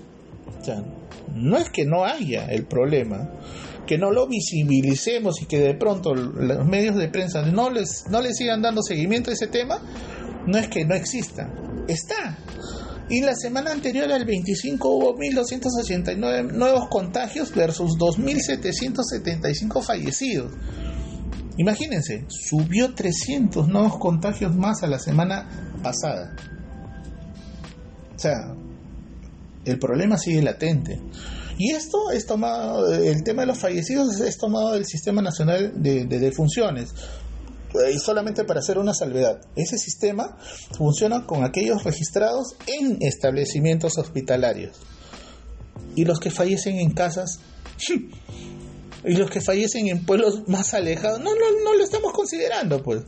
no 1.35 1.57
es 1.57 1.71
que 1.71 1.85
no 1.85 2.05
haya 2.05 2.47
el 2.47 2.67
problema, 2.67 3.31
que 3.87 3.99
no 3.99 4.11
lo 4.11 4.27
visibilicemos 4.27 5.43
y 5.43 5.47
que 5.47 5.61
de 5.61 5.75
pronto 5.75 6.15
los 6.15 6.67
medios 6.67 6.97
de 6.97 7.09
prensa 7.09 7.43
no 7.43 7.71
les, 7.71 8.05
no 8.11 8.21
les 8.21 8.37
sigan 8.37 8.63
dando 8.63 8.83
seguimiento 8.83 9.31
a 9.31 9.35
ese 9.35 9.47
tema, 9.47 9.81
no 10.47 10.59
es 10.59 10.69
que 10.69 10.85
no 10.85 10.95
exista, 10.95 11.51
está. 11.89 12.39
Y 13.09 13.21
la 13.21 13.35
semana 13.35 13.71
anterior 13.71 14.11
al 14.11 14.25
25 14.25 14.89
hubo 14.89 15.15
1.289 15.17 16.53
nuevos 16.53 16.89
contagios 16.89 17.55
versus 17.55 17.99
2.775 17.99 19.83
fallecidos. 19.83 20.53
Imagínense, 21.59 22.25
subió 22.29 22.95
300 22.95 23.69
nuevos 23.69 23.99
contagios 23.99 24.57
más 24.57 24.83
a 24.83 24.87
la 24.87 24.99
semana 24.99 25.79
pasada. 25.83 26.35
O 28.15 28.19
sea, 28.19 28.55
el 29.65 29.79
problema 29.79 30.19
sigue 30.19 30.43
latente. 30.43 31.01
Y 31.59 31.73
esto 31.73 32.11
es 32.11 32.27
tomado, 32.27 32.93
el 32.93 33.23
tema 33.23 33.43
de 33.43 33.47
los 33.47 33.59
fallecidos 33.59 34.21
es 34.21 34.39
tomado 34.39 34.73
del 34.73 34.87
Sistema 34.87 35.23
Nacional 35.23 35.73
de, 35.77 36.05
Defunciones. 36.07 36.95
Y 37.93 37.99
solamente 37.99 38.45
para 38.45 38.61
hacer 38.61 38.79
una 38.79 38.95
salvedad, 38.95 39.41
ese 39.57 39.79
sistema 39.79 40.37
funciona 40.77 41.27
con 41.27 41.45
aquellos 41.45 41.83
registrados 41.83 42.55
en 42.67 42.99
establecimientos 43.01 43.99
hospitalarios. 43.99 44.77
Y 45.97 46.05
los 46.05 46.21
que 46.21 46.31
fallecen 46.31 46.79
en 46.79 46.93
casas, 46.93 47.41
y 49.05 49.15
los 49.15 49.31
que 49.31 49.41
fallecen 49.41 49.89
en 49.89 50.05
pueblos 50.05 50.49
más 50.49 50.73
alejados, 50.75 51.19
no, 51.21 51.31
no, 51.35 51.65
no 51.65 51.75
lo 51.75 51.85
estamos 51.85 52.13
considerando, 52.13 52.83
pues, 52.83 53.03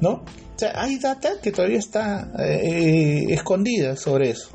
¿no? 0.00 0.24
O 0.54 0.58
sea, 0.58 0.72
hay 0.80 0.98
data 0.98 1.40
que 1.42 1.50
todavía 1.50 1.78
está 1.78 2.30
eh, 2.38 3.26
escondida 3.30 3.96
sobre 3.96 4.30
eso. 4.30 4.50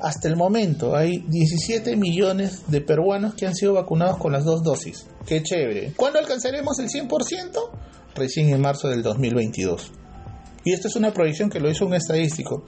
Hasta 0.00 0.28
el 0.28 0.36
momento 0.36 0.96
hay 0.96 1.24
17 1.28 1.96
millones 1.96 2.64
de 2.68 2.80
peruanos 2.80 3.34
que 3.34 3.46
han 3.46 3.54
sido 3.54 3.74
vacunados 3.74 4.18
con 4.18 4.32
las 4.32 4.44
dos 4.44 4.62
dosis. 4.62 5.06
Qué 5.26 5.42
chévere. 5.42 5.92
¿Cuándo 5.96 6.18
alcanzaremos 6.18 6.78
el 6.78 6.88
100%? 6.88 7.08
Recién 8.14 8.48
en 8.48 8.60
marzo 8.60 8.88
del 8.88 9.02
2022. 9.02 9.92
Y 10.64 10.72
esta 10.72 10.88
es 10.88 10.96
una 10.96 11.12
proyección 11.12 11.50
que 11.50 11.60
lo 11.60 11.70
hizo 11.70 11.86
un 11.86 11.94
estadístico. 11.94 12.64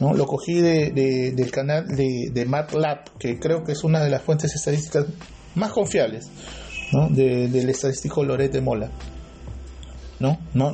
¿no? 0.00 0.14
Lo 0.14 0.26
cogí 0.26 0.60
de, 0.60 1.32
del 1.34 1.50
canal 1.50 1.86
de, 1.88 2.30
de 2.32 2.44
MATLAB, 2.44 3.18
que 3.18 3.38
creo 3.38 3.64
que 3.64 3.72
es 3.72 3.82
una 3.84 4.02
de 4.02 4.10
las 4.10 4.22
fuentes 4.22 4.54
estadísticas 4.54 5.06
más 5.54 5.72
confiables 5.72 6.28
¿no? 6.92 7.08
del 7.08 7.68
estadístico 7.68 8.22
Lorete 8.24 8.60
Mola. 8.60 8.90
¿no? 10.20 10.38
¿no? 10.54 10.72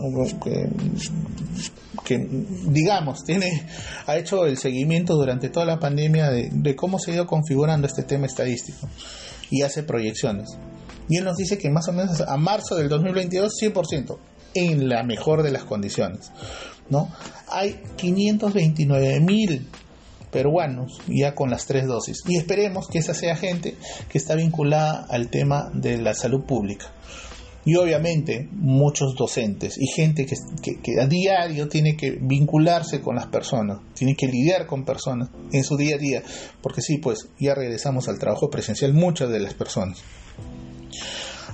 Que, 2.05 2.19
digamos, 2.67 3.25
tiene, 3.25 3.67
ha 4.07 4.17
hecho 4.17 4.47
el 4.47 4.59
seguimiento 4.59 5.15
durante 5.15 5.49
toda 5.49 5.67
la 5.67 5.79
pandemia 5.79 6.31
de, 6.31 6.77
cómo 6.77 6.99
se 6.99 7.11
ha 7.11 7.15
ido 7.15 7.27
configurando 7.27 7.87
este 7.87 8.03
tema 8.03 8.27
estadístico 8.27 8.89
y 9.51 9.63
hace 9.63 9.83
proyecciones. 9.83 10.51
Y 11.09 11.19
él 11.19 11.25
nos 11.25 11.37
dice 11.37 11.59
que 11.59 11.71
más 11.71 11.89
o 11.89 11.93
menos 11.93 12.21
a 12.21 12.37
marzo 12.37 12.77
del 12.77 12.89
2022, 12.89 13.53
100%, 13.61 14.19
en 14.55 14.89
la 14.89 15.03
mejor 15.03 15.43
de 15.43 15.51
las 15.51 15.65
condiciones. 15.65 16.31
¿no? 16.89 17.11
Hay 17.49 17.81
529 17.97 19.21
mil 19.21 19.67
peruanos 20.31 20.99
ya 21.07 21.35
con 21.35 21.51
las 21.51 21.67
tres 21.67 21.87
dosis. 21.87 22.19
Y 22.27 22.37
esperemos 22.37 22.89
que 22.89 22.99
esa 22.99 23.15
sea 23.15 23.37
gente 23.37 23.77
que 24.09 24.19
está 24.19 24.35
vinculada 24.35 25.07
al 25.09 25.29
tema 25.29 25.71
de 25.73 25.99
la 25.99 26.15
salud 26.15 26.45
pública. 26.45 26.87
Y 27.67 27.77
obviamente 27.77 28.49
muchos 28.53 29.15
docentes 29.17 29.79
y 29.79 29.87
gente 29.87 30.27
que, 30.27 31.01
a 31.01 31.07
diario 31.07 31.69
tiene 31.69 31.97
que 31.97 32.11
vincularse 32.21 33.01
con 33.01 33.17
las 33.17 33.27
personas, 33.29 33.79
tiene 33.95 34.15
que 34.15 34.27
lidiar 34.27 34.67
con 34.67 34.85
personas 34.85 35.31
en 35.51 35.65
su 35.65 35.77
día 35.77 35.97
a 35.97 35.99
día, 35.99 36.23
porque 36.61 36.83
sí, 36.83 36.99
pues 36.99 37.29
ya 37.39 37.55
regresamos 37.55 38.09
al 38.09 38.19
trabajo 38.19 38.51
presencial 38.51 38.93
muchas 38.93 39.31
de 39.31 39.41
las 39.41 39.55
personas. 39.55 40.03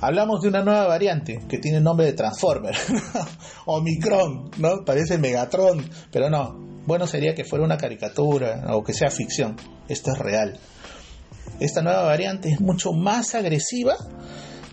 Hablamos 0.00 0.40
de 0.40 0.48
una 0.48 0.64
nueva 0.64 0.86
variante 0.86 1.40
que 1.48 1.58
tiene 1.58 1.80
nombre 1.80 2.06
de 2.06 2.14
Transformer, 2.14 2.74
Omicron, 3.66 4.50
¿no? 4.58 4.84
Parece 4.84 5.18
Megatron, 5.18 5.84
pero 6.10 6.30
no. 6.30 6.70
Bueno 6.86 7.06
sería 7.06 7.34
que 7.34 7.44
fuera 7.44 7.64
una 7.64 7.76
caricatura 7.76 8.64
o 8.74 8.82
que 8.82 8.94
sea 8.94 9.10
ficción. 9.10 9.56
Esto 9.88 10.12
es 10.12 10.18
real. 10.18 10.58
Esta 11.60 11.82
nueva 11.82 12.04
variante 12.04 12.48
es 12.50 12.60
mucho 12.60 12.92
más 12.92 13.34
agresiva 13.34 13.94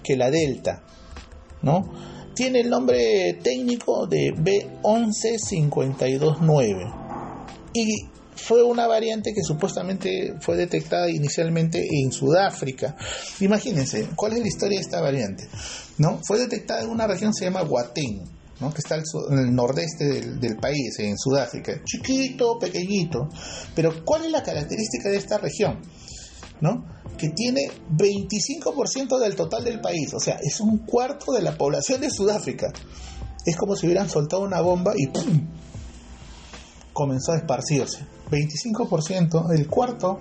que 0.02 0.16
la 0.16 0.32
Delta, 0.32 0.84
¿no? 1.62 2.16
Tiene 2.34 2.62
el 2.62 2.70
nombre 2.70 3.38
técnico 3.42 4.08
de 4.08 4.34
B11529 4.36 6.94
y 7.74 8.08
fue 8.38 8.64
una 8.64 8.88
variante 8.88 9.34
que 9.34 9.44
supuestamente 9.44 10.36
fue 10.40 10.56
detectada 10.56 11.10
inicialmente 11.10 11.80
en 11.80 12.12
Sudáfrica. 12.12 12.96
Imagínense, 13.40 14.10
¿cuál 14.16 14.34
es 14.34 14.40
la 14.40 14.48
historia 14.48 14.78
de 14.78 14.84
esta 14.84 15.02
variante? 15.02 15.48
¿No? 15.98 16.20
Fue 16.26 16.38
detectada 16.38 16.84
en 16.84 16.90
una 16.90 17.08
región 17.08 17.32
que 17.32 17.40
se 17.40 17.46
llama 17.46 17.64
Guatén, 17.64 18.24
¿no? 18.60 18.74
que 18.74 18.80
está 18.80 18.96
en 18.96 19.40
el 19.40 19.54
nordeste 19.54 20.06
del, 20.06 20.40
del, 20.40 20.58
país, 20.58 21.00
en 21.00 21.18
Sudáfrica. 21.18 21.82
Chiquito, 21.84 22.58
pequeñito. 22.60 23.28
Pero 23.76 24.06
¿cuál 24.06 24.26
es 24.26 24.32
la 24.32 24.44
característica 24.44 25.10
de 25.10 25.18
esta 25.18 25.40
región? 25.40 25.82
¿No? 26.62 26.86
Que 27.18 27.30
tiene 27.30 27.62
25% 27.92 29.20
del 29.20 29.36
total 29.36 29.64
del 29.64 29.82
país, 29.82 30.14
o 30.14 30.20
sea, 30.20 30.40
es 30.42 30.60
un 30.60 30.80
cuarto 30.80 31.32
de 31.32 31.42
la 31.42 31.58
población 31.58 32.02
de 32.02 32.12
Sudáfrica. 32.12 32.72
Es 33.46 33.56
como 33.56 33.76
si 33.76 33.88
hubieran 33.88 34.10
soltado 34.10 34.44
una 34.44 34.62
bomba 34.62 34.94
y 34.96 35.08
¡pum! 35.08 35.48
comenzó 36.98 37.34
a 37.34 37.38
esparcirse. 37.38 38.06
25%, 38.32 39.56
el 39.56 39.68
cuarto 39.68 40.20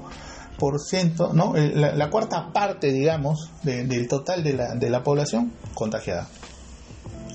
por 0.59 0.81
ciento, 0.81 1.33
¿no? 1.33 1.55
La, 1.55 2.11
cuarta 2.11 2.53
parte, 2.53 2.93
digamos, 2.93 3.51
de, 3.63 3.85
del 3.85 4.07
total 4.09 4.45
de 4.45 4.53
la, 4.53 4.75
de 4.75 4.91
la 4.91 5.03
población 5.03 5.53
contagiada. 5.75 6.29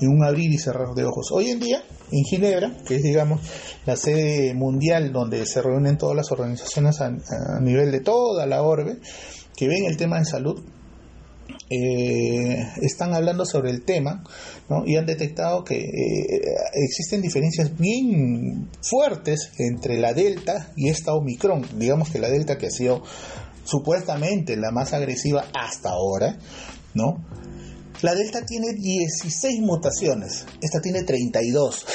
En 0.00 0.08
un 0.08 0.24
abrir 0.24 0.52
y 0.52 0.58
cerrar 0.58 0.94
de 0.94 1.04
ojos. 1.04 1.30
Hoy 1.32 1.50
en 1.50 1.60
día, 1.60 1.82
en 2.10 2.24
Ginebra, 2.24 2.72
que 2.86 2.96
es, 2.96 3.02
digamos, 3.02 3.40
la 3.84 3.96
sede 3.96 4.54
mundial 4.54 5.12
donde 5.12 5.44
se 5.46 5.62
reúnen 5.62 5.98
todas 5.98 6.16
las 6.16 6.30
organizaciones 6.32 7.00
a, 7.00 7.06
a 7.06 7.60
nivel 7.60 7.92
de 7.92 8.00
toda 8.00 8.46
la 8.46 8.62
orbe, 8.62 8.98
que 9.56 9.68
ven 9.68 9.84
el 9.84 9.96
tema 9.96 10.18
de 10.18 10.24
salud, 10.24 10.62
eh, 11.70 12.68
están 12.82 13.14
hablando 13.14 13.46
sobre 13.46 13.70
el 13.70 13.82
tema 13.82 14.22
¿no? 14.68 14.84
y 14.86 14.96
han 14.96 15.06
detectado 15.06 15.64
que 15.64 15.76
eh, 15.76 16.40
existen 16.74 17.22
diferencias 17.22 17.76
bien 17.78 18.68
fuertes 18.82 19.52
entre 19.58 19.98
la 19.98 20.12
Delta 20.12 20.70
y 20.76 20.88
esta 20.88 21.14
Omicron. 21.14 21.66
Digamos 21.78 22.10
que 22.10 22.18
la 22.18 22.28
Delta 22.28 22.58
que 22.58 22.66
ha 22.66 22.70
sido 22.70 23.02
supuestamente 23.64 24.56
la 24.56 24.70
más 24.70 24.92
agresiva 24.92 25.46
hasta 25.54 25.90
ahora, 25.90 26.36
¿no? 26.94 27.24
La 28.02 28.14
Delta 28.16 28.44
tiene 28.44 28.72
16 28.74 29.60
mutaciones, 29.60 30.44
esta 30.60 30.80
tiene 30.80 31.04
32. 31.04 31.86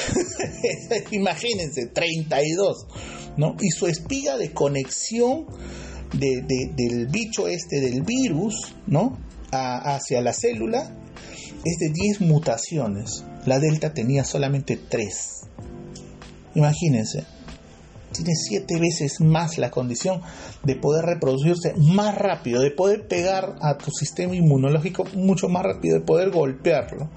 Imagínense, 1.10 1.86
32, 1.86 2.86
¿no? 3.36 3.56
Y 3.60 3.68
su 3.70 3.86
espiga 3.86 4.38
de 4.38 4.52
conexión 4.52 5.46
de, 6.12 6.42
de, 6.42 6.72
del 6.74 7.06
bicho 7.06 7.48
este, 7.48 7.80
del 7.80 8.02
virus, 8.02 8.74
¿no? 8.86 9.18
a, 9.50 9.94
hacia 9.94 10.20
la 10.20 10.32
célula 10.32 10.90
es 11.64 11.78
de 11.78 11.90
10 11.90 12.20
mutaciones. 12.22 13.24
La 13.46 13.58
delta 13.58 13.94
tenía 13.94 14.24
solamente 14.24 14.76
3. 14.76 15.40
Imagínense, 16.54 17.24
tiene 18.12 18.34
7 18.34 18.78
veces 18.78 19.20
más 19.20 19.58
la 19.58 19.70
condición 19.70 20.22
de 20.64 20.76
poder 20.76 21.04
reproducirse 21.04 21.74
más 21.76 22.16
rápido, 22.16 22.62
de 22.62 22.70
poder 22.70 23.06
pegar 23.06 23.56
a 23.60 23.78
tu 23.78 23.90
sistema 23.90 24.34
inmunológico 24.34 25.04
mucho 25.14 25.48
más 25.48 25.62
rápido, 25.62 25.98
de 25.98 26.04
poder 26.04 26.30
golpearlo. 26.30 27.10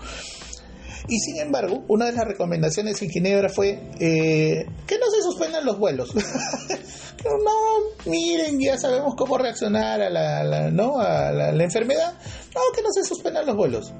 Y 1.08 1.20
sin 1.20 1.40
embargo, 1.40 1.84
una 1.88 2.06
de 2.06 2.14
las 2.14 2.26
recomendaciones 2.26 3.02
en 3.02 3.10
Ginebra 3.10 3.50
fue 3.50 3.80
eh, 4.00 4.66
que 4.88 5.00
no 5.00 5.10
se 5.10 5.22
suspendan 5.22 5.66
los 5.66 5.78
vuelos. 5.80 6.14
no, 7.26 8.12
miren, 8.12 8.60
ya 8.60 8.78
sabemos 8.78 9.16
cómo 9.16 9.38
reaccionar 9.38 10.02
a 10.02 10.10
la, 10.10 10.72
¿no? 10.72 11.00
a 11.00 11.32
la, 11.32 11.64
enfermedad. 11.64 12.14
No, 12.54 12.62
que 12.76 12.82
no 12.82 12.92
se 12.92 13.04
suspendan 13.04 13.46
los 13.46 13.56
vuelos. 13.56 13.94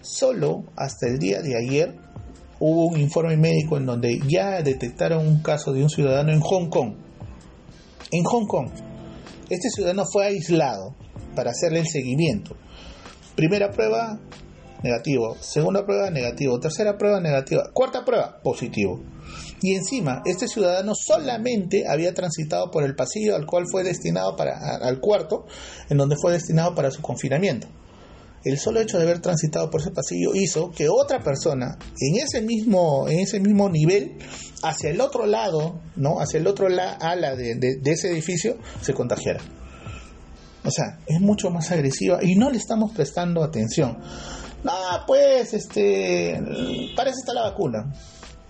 Solo 0.00 0.64
hasta 0.76 1.08
el 1.08 1.18
día 1.18 1.40
de 1.40 1.56
ayer 1.56 1.94
hubo 2.58 2.86
un 2.86 3.00
informe 3.00 3.36
médico 3.36 3.76
en 3.76 3.86
donde 3.86 4.20
ya 4.26 4.62
detectaron 4.62 5.26
un 5.26 5.42
caso 5.42 5.72
de 5.72 5.82
un 5.82 5.90
ciudadano 5.90 6.32
en 6.32 6.40
Hong 6.40 6.68
Kong. 6.68 6.94
En 8.10 8.24
Hong 8.24 8.46
Kong. 8.46 8.70
Este 9.48 9.70
ciudadano 9.70 10.04
fue 10.10 10.26
aislado 10.26 10.94
para 11.34 11.50
hacerle 11.50 11.80
el 11.80 11.86
seguimiento. 11.86 12.56
Primera 13.36 13.70
prueba, 13.70 14.18
negativo. 14.82 15.36
Segunda 15.40 15.84
prueba, 15.84 16.10
negativo. 16.10 16.58
Tercera 16.58 16.96
prueba, 16.96 17.20
negativa. 17.20 17.70
Cuarta 17.72 18.04
prueba, 18.04 18.40
positivo. 18.42 19.00
Y 19.62 19.74
encima, 19.74 20.22
este 20.24 20.48
ciudadano 20.48 20.92
solamente 20.94 21.84
había 21.88 22.14
transitado 22.14 22.70
por 22.70 22.84
el 22.84 22.94
pasillo 22.94 23.34
al 23.36 23.46
cual 23.46 23.64
fue 23.70 23.82
destinado 23.82 24.36
para, 24.36 24.76
al 24.76 25.00
cuarto, 25.00 25.46
en 25.88 25.96
donde 25.96 26.16
fue 26.20 26.32
destinado 26.32 26.74
para 26.74 26.90
su 26.90 27.02
confinamiento. 27.02 27.66
El 28.44 28.58
solo 28.58 28.80
hecho 28.80 28.98
de 28.98 29.04
haber 29.04 29.20
transitado 29.20 29.70
por 29.70 29.80
ese 29.80 29.90
pasillo 29.90 30.30
hizo 30.34 30.70
que 30.70 30.88
otra 30.88 31.20
persona 31.20 31.78
en 32.00 32.22
ese 32.22 32.42
mismo, 32.42 33.08
en 33.08 33.20
ese 33.20 33.40
mismo 33.40 33.68
nivel, 33.68 34.18
hacia 34.62 34.90
el 34.90 35.00
otro 35.00 35.26
lado, 35.26 35.80
¿no? 35.96 36.20
hacia 36.20 36.38
el 36.38 36.46
otro 36.46 36.68
ala 36.68 37.34
de, 37.34 37.56
de 37.56 37.90
ese 37.90 38.12
edificio, 38.12 38.56
se 38.82 38.94
contagiara. 38.94 39.40
O 40.66 40.70
sea, 40.70 40.98
es 41.06 41.20
mucho 41.20 41.50
más 41.50 41.70
agresiva 41.70 42.18
y 42.22 42.34
no 42.34 42.50
le 42.50 42.58
estamos 42.58 42.92
prestando 42.92 43.44
atención. 43.44 43.98
No, 44.66 44.72
pues, 45.06 45.54
este, 45.54 46.42
para 46.96 47.10
eso 47.10 47.20
está 47.20 47.32
la 47.32 47.42
vacuna. 47.42 47.92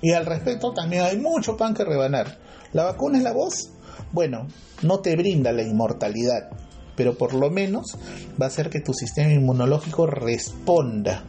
Y 0.00 0.12
al 0.12 0.24
respecto 0.24 0.72
también 0.72 1.02
hay 1.02 1.18
mucho 1.18 1.58
pan 1.58 1.74
que 1.74 1.84
rebanar. 1.84 2.38
¿La 2.72 2.84
vacuna 2.84 3.18
es 3.18 3.24
la 3.24 3.34
voz? 3.34 3.72
Bueno, 4.12 4.48
no 4.80 5.00
te 5.00 5.14
brinda 5.14 5.52
la 5.52 5.62
inmortalidad, 5.62 6.48
pero 6.96 7.18
por 7.18 7.34
lo 7.34 7.50
menos 7.50 7.98
va 8.40 8.46
a 8.46 8.48
hacer 8.48 8.70
que 8.70 8.80
tu 8.80 8.94
sistema 8.94 9.30
inmunológico 9.30 10.06
responda, 10.06 11.24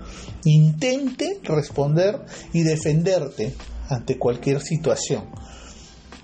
intente 0.46 1.42
responder 1.44 2.22
y 2.54 2.64
defenderte 2.64 3.54
ante 3.90 4.18
cualquier 4.18 4.62
situación. 4.62 5.26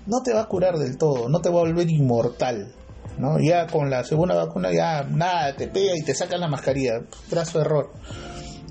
No 0.06 0.22
te 0.22 0.32
va 0.32 0.40
a 0.40 0.48
curar 0.48 0.78
del 0.78 0.96
todo, 0.96 1.28
no 1.28 1.42
te 1.42 1.50
va 1.50 1.56
a 1.56 1.64
volver 1.64 1.90
inmortal. 1.90 2.74
¿no? 3.18 3.38
Ya 3.38 3.66
con 3.66 3.90
la 3.90 4.04
segunda 4.04 4.34
vacuna 4.34 4.72
ya 4.72 5.04
nada, 5.04 5.54
te 5.54 5.68
pega 5.68 5.94
y 5.94 6.02
te 6.02 6.14
sacan 6.14 6.40
la 6.40 6.48
mascarilla. 6.48 7.02
Trazo 7.28 7.60
error. 7.60 7.92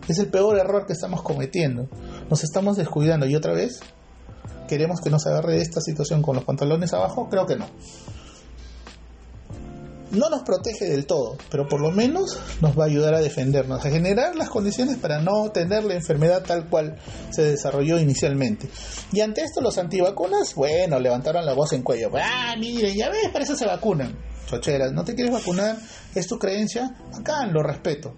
Es 0.08 0.20
el 0.20 0.28
peor 0.28 0.58
error 0.58 0.86
que 0.86 0.94
estamos 0.94 1.22
cometiendo. 1.22 1.88
Nos 2.30 2.44
estamos 2.44 2.78
descuidando 2.78 3.26
y 3.26 3.36
otra 3.36 3.54
vez 3.54 3.80
queremos 4.68 5.02
que 5.02 5.10
nos 5.10 5.26
agarre 5.28 5.62
esta 5.62 5.82
situación 5.82 6.22
con 6.22 6.36
los 6.36 6.46
pantalones 6.46 6.94
abajo. 6.94 7.30
Creo 7.30 7.46
que 7.46 7.56
no. 7.56 7.68
no 10.12 10.30
nos 10.30 10.44
protege 10.44 10.86
del 10.86 11.06
todo, 11.06 11.38
pero 11.50 11.68
por 11.68 11.82
lo 11.82 11.92
menos 11.92 12.38
nos 12.62 12.78
va 12.78 12.84
a 12.84 12.88
ayudar 12.88 13.16
a 13.16 13.20
defendernos, 13.20 13.84
a 13.84 13.90
generar 13.90 14.36
las 14.36 14.50
condiciones 14.50 14.98
para 14.98 15.22
no 15.22 15.52
tener 15.52 15.84
la 15.84 15.96
enfermedad 15.96 16.44
tal 16.44 16.70
cual 16.70 16.98
se 17.32 17.44
desarrolló 17.44 18.00
inicialmente. 18.00 18.70
Y 19.12 19.22
ante 19.22 19.42
esto 19.42 19.62
los 19.62 19.78
antivacunas, 19.78 20.54
bueno, 20.56 21.00
levantaron 21.00 21.46
la 21.46 21.54
voz 21.54 21.74
en 21.74 21.82
cuello. 21.82 22.12
Ah, 22.14 22.56
miren, 22.60 22.96
ya 22.96 23.10
ves, 23.10 23.30
para 23.32 23.44
eso 23.44 23.56
se 23.56 23.66
vacunan. 23.66 24.16
Chocheras, 24.48 24.92
¿no 24.92 25.04
te 25.04 25.16
quieres 25.16 25.34
vacunar? 25.34 25.78
¿Es 26.14 26.28
tu 26.28 26.38
creencia? 26.38 26.96
Acá 27.14 27.46
lo 27.48 27.64
respeto. 27.64 28.16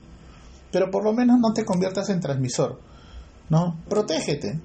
Pero 0.76 0.92
por 0.92 1.06
lo 1.06 1.14
menos 1.14 1.40
no 1.40 1.54
te 1.54 1.64
conviertas 1.64 2.10
en 2.10 2.20
transmisor. 2.20 2.82
¿No? 3.48 3.80
Protégete. 3.88 4.60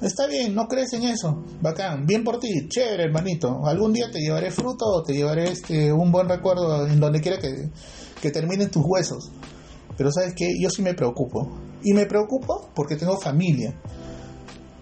Está 0.00 0.28
bien, 0.28 0.54
no 0.54 0.68
crees 0.68 0.92
en 0.92 1.02
eso. 1.02 1.42
Bacán, 1.60 2.06
bien 2.06 2.22
por 2.22 2.38
ti, 2.38 2.68
chévere, 2.68 3.02
hermanito. 3.02 3.66
Algún 3.66 3.92
día 3.92 4.08
te 4.08 4.20
llevaré 4.20 4.52
fruto 4.52 4.84
o 4.86 5.02
te 5.02 5.14
llevaré 5.14 5.50
este, 5.50 5.92
un 5.92 6.12
buen 6.12 6.28
recuerdo 6.28 6.86
en 6.86 7.00
donde 7.00 7.20
quiera 7.20 7.38
que, 7.38 7.70
que 8.22 8.30
terminen 8.30 8.70
tus 8.70 8.84
huesos. 8.86 9.32
Pero 9.96 10.12
sabes 10.12 10.32
que 10.34 10.46
yo 10.62 10.70
sí 10.70 10.80
me 10.80 10.94
preocupo. 10.94 11.50
Y 11.82 11.92
me 11.92 12.06
preocupo 12.06 12.70
porque 12.72 12.94
tengo 12.94 13.18
familia. 13.18 13.74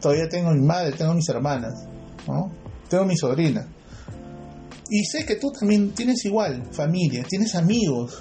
Todavía 0.02 0.28
tengo 0.28 0.50
mi 0.50 0.60
madre, 0.60 0.92
tengo 0.92 1.14
mis 1.14 1.28
hermanas, 1.30 1.86
¿no? 2.28 2.52
Tengo 2.90 3.06
mi 3.06 3.16
sobrina. 3.16 3.66
Y 4.90 5.06
sé 5.06 5.24
que 5.24 5.36
tú 5.36 5.50
también 5.58 5.92
tienes 5.92 6.22
igual 6.26 6.64
familia, 6.70 7.24
tienes 7.26 7.54
amigos. 7.54 8.20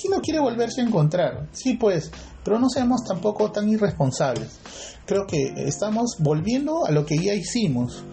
¿Quién 0.00 0.12
no 0.12 0.20
quiere 0.20 0.40
volverse 0.40 0.82
a 0.82 0.84
encontrar? 0.84 1.48
Sí, 1.52 1.74
pues, 1.74 2.10
pero 2.44 2.58
no 2.58 2.68
seamos 2.68 3.02
tampoco 3.04 3.50
tan 3.50 3.68
irresponsables. 3.68 4.58
Creo 5.06 5.26
que 5.26 5.54
estamos 5.56 6.16
volviendo 6.18 6.84
a 6.86 6.90
lo 6.90 7.06
que 7.06 7.16
ya 7.16 7.34
hicimos. 7.34 8.04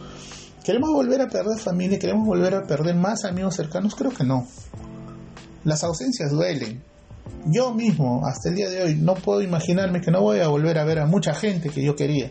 ¿Queremos 0.63 0.92
volver 0.92 1.22
a 1.22 1.28
perder 1.28 1.60
familia? 1.60 2.00
¿Queremos 2.00 2.25
volver 2.25 2.56
a 2.56 2.66
perder 2.66 2.96
más 2.96 3.25
amigos 3.25 3.56
cercanos? 3.56 3.96
Creo 3.96 4.12
que 4.12 4.24
no. 4.24 4.48
Las 5.66 5.84
ausencias 5.84 6.32
duelen. 6.32 6.82
Yo 7.46 7.74
mismo, 7.74 8.25
hasta 8.25 8.50
el 8.50 8.56
día 8.56 8.70
de 8.70 8.84
hoy, 8.84 8.96
no 8.96 9.16
puedo 9.16 9.42
imaginarme 9.42 10.00
que 10.00 10.12
no 10.12 10.22
voy 10.22 10.40
a 10.40 10.48
volver 10.48 10.78
a 10.78 10.86
ver 10.86 11.00
a 11.00 11.06
mucha 11.06 11.34
gente 11.34 11.70
que 11.70 11.84
yo 11.84 11.96
quería 11.96 12.30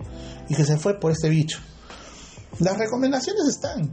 y 0.48 0.54
que 0.54 0.64
se 0.64 0.78
fue 0.78 0.98
por 0.98 1.12
este 1.12 1.28
bicho. 1.28 1.58
Las 2.58 2.78
recomendaciones 2.78 3.42
están. 3.48 3.90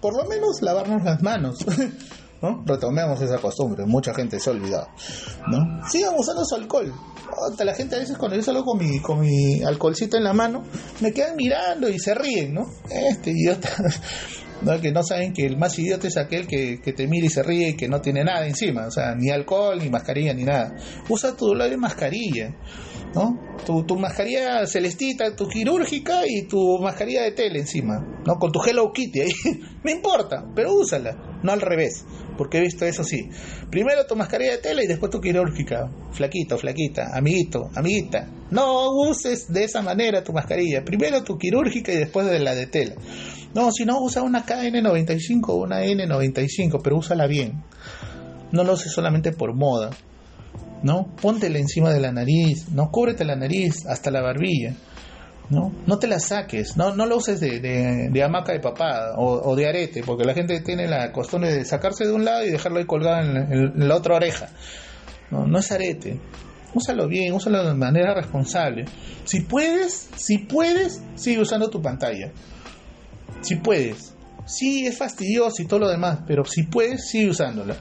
Por 0.00 0.14
lo 0.14 0.28
menos 0.28 0.60
lavarnos 0.60 1.02
las 1.04 1.22
manos. 1.22 1.58
¿no? 2.42 2.62
Retomemos 2.64 3.20
esa 3.20 3.38
costumbre, 3.38 3.84
mucha 3.86 4.14
gente 4.14 4.38
se 4.38 4.50
ha 4.50 4.52
olvidado, 4.52 4.88
¿no? 5.48 5.88
Sigan 5.88 6.14
usando 6.16 6.44
su 6.44 6.54
alcohol. 6.54 6.92
Hasta 7.50 7.64
la 7.64 7.74
gente 7.74 7.96
a 7.96 7.98
veces 7.98 8.16
cuando 8.16 8.36
yo 8.36 8.42
salgo 8.42 8.64
con 8.64 8.78
mi, 8.78 9.00
con 9.00 9.20
mi 9.20 9.62
alcoholcito 9.62 10.16
en 10.16 10.24
la 10.24 10.32
mano, 10.32 10.64
me 11.00 11.12
quedan 11.12 11.36
mirando 11.36 11.88
y 11.88 11.98
se 11.98 12.14
ríen, 12.14 12.54
¿no? 12.54 12.66
Este 12.90 13.30
idiota, 13.30 13.68
que 14.82 14.92
no 14.92 15.02
saben 15.02 15.32
que 15.32 15.46
el 15.46 15.56
más 15.56 15.78
idiota 15.78 16.08
es 16.08 16.16
aquel 16.16 16.46
que, 16.46 16.80
que, 16.80 16.92
te 16.92 17.06
mira 17.06 17.26
y 17.26 17.30
se 17.30 17.42
ríe 17.42 17.70
y 17.70 17.76
que 17.76 17.88
no 17.88 18.00
tiene 18.00 18.24
nada 18.24 18.46
encima, 18.46 18.86
o 18.86 18.90
sea, 18.90 19.14
ni 19.14 19.30
alcohol, 19.30 19.78
ni 19.78 19.88
mascarilla, 19.88 20.34
ni 20.34 20.44
nada. 20.44 20.74
Usa 21.08 21.36
tu 21.36 21.46
doble 21.46 21.76
mascarilla, 21.76 22.54
¿no? 23.14 23.38
Tu, 23.64 23.84
tu 23.84 23.96
mascarilla 23.96 24.66
celestita, 24.66 25.34
tu 25.36 25.48
quirúrgica 25.48 26.22
y 26.26 26.46
tu 26.48 26.78
mascarilla 26.78 27.22
de 27.22 27.32
tele 27.32 27.60
encima, 27.60 27.98
¿no? 28.26 28.34
Con 28.36 28.50
tu 28.50 28.60
Hello 28.64 28.90
Kitty 28.92 29.20
ahí, 29.20 29.32
no 29.84 29.90
importa, 29.90 30.44
pero 30.54 30.74
úsala, 30.74 31.40
no 31.42 31.52
al 31.52 31.60
revés, 31.60 32.04
porque 32.38 32.58
he 32.58 32.60
visto 32.62 32.86
eso 32.86 33.04
sí. 33.04 33.28
Primero 33.70 34.06
tu 34.06 34.16
mascarilla 34.16 34.52
de 34.52 34.58
tela 34.58 34.82
y 34.82 34.86
después 34.86 35.10
tu 35.10 35.20
quirúrgica. 35.20 35.90
Flaquito, 36.12 36.56
flaquita, 36.56 37.10
amiguito, 37.12 37.68
amiguita. 37.74 38.26
No 38.50 38.92
uses 38.92 39.52
de 39.52 39.64
esa 39.64 39.82
manera 39.82 40.24
tu 40.24 40.32
mascarilla. 40.32 40.84
Primero 40.84 41.22
tu 41.22 41.36
quirúrgica 41.36 41.92
y 41.92 41.96
después 41.96 42.26
de 42.26 42.38
la 42.38 42.54
de 42.54 42.66
tela. 42.68 42.94
No, 43.54 43.70
si 43.72 43.84
no, 43.84 44.00
usa 44.00 44.22
una 44.22 44.46
KN95 44.46 45.48
o 45.48 45.56
una 45.56 45.82
N95, 45.82 46.80
pero 46.82 46.96
úsala 46.96 47.26
bien. 47.26 47.62
No 48.52 48.64
lo 48.64 48.74
uses 48.74 48.92
solamente 48.92 49.32
por 49.32 49.54
moda. 49.54 49.90
¿No? 50.82 51.08
Póntela 51.20 51.58
encima 51.58 51.92
de 51.92 52.00
la 52.00 52.12
nariz, 52.12 52.68
no 52.70 52.90
cúbrete 52.90 53.24
la 53.24 53.34
nariz 53.34 53.84
hasta 53.86 54.12
la 54.12 54.22
barbilla. 54.22 54.74
¿No? 55.50 55.72
No 55.86 55.98
te 55.98 56.06
la 56.06 56.20
saques, 56.20 56.76
no, 56.76 56.94
no 56.94 57.06
lo 57.06 57.16
uses 57.16 57.40
de, 57.40 57.60
de, 57.60 58.10
de 58.10 58.22
hamaca 58.22 58.52
de 58.52 58.60
papá 58.60 59.12
o, 59.16 59.50
o, 59.50 59.56
de 59.56 59.66
arete, 59.66 60.02
porque 60.04 60.24
la 60.24 60.34
gente 60.34 60.60
tiene 60.60 60.86
la 60.86 61.10
costumbre 61.10 61.52
de 61.52 61.64
sacarse 61.64 62.06
de 62.06 62.12
un 62.12 62.24
lado 62.24 62.44
y 62.44 62.50
dejarlo 62.50 62.78
ahí 62.78 62.84
colgado 62.84 63.22
en, 63.22 63.88
la 63.88 63.96
otra 63.96 64.16
oreja. 64.16 64.48
No, 65.30 65.46
no 65.46 65.58
es 65.58 65.72
arete. 65.72 66.18
Úsalo 66.74 67.08
bien, 67.08 67.32
úsalo 67.32 67.66
de 67.66 67.74
manera 67.74 68.14
responsable. 68.14 68.84
Si 69.24 69.40
puedes, 69.40 70.10
si 70.16 70.38
puedes, 70.38 71.02
sigue 71.14 71.40
usando 71.40 71.70
tu 71.70 71.80
pantalla. 71.80 72.30
Si 73.40 73.56
puedes. 73.56 74.14
Sí, 74.44 74.86
es 74.86 74.96
fastidioso 74.96 75.62
y 75.62 75.66
todo 75.66 75.80
lo 75.80 75.88
demás, 75.88 76.20
pero 76.26 76.44
si 76.44 76.64
puedes, 76.64 77.08
sigue 77.08 77.30
usándola. 77.30 77.76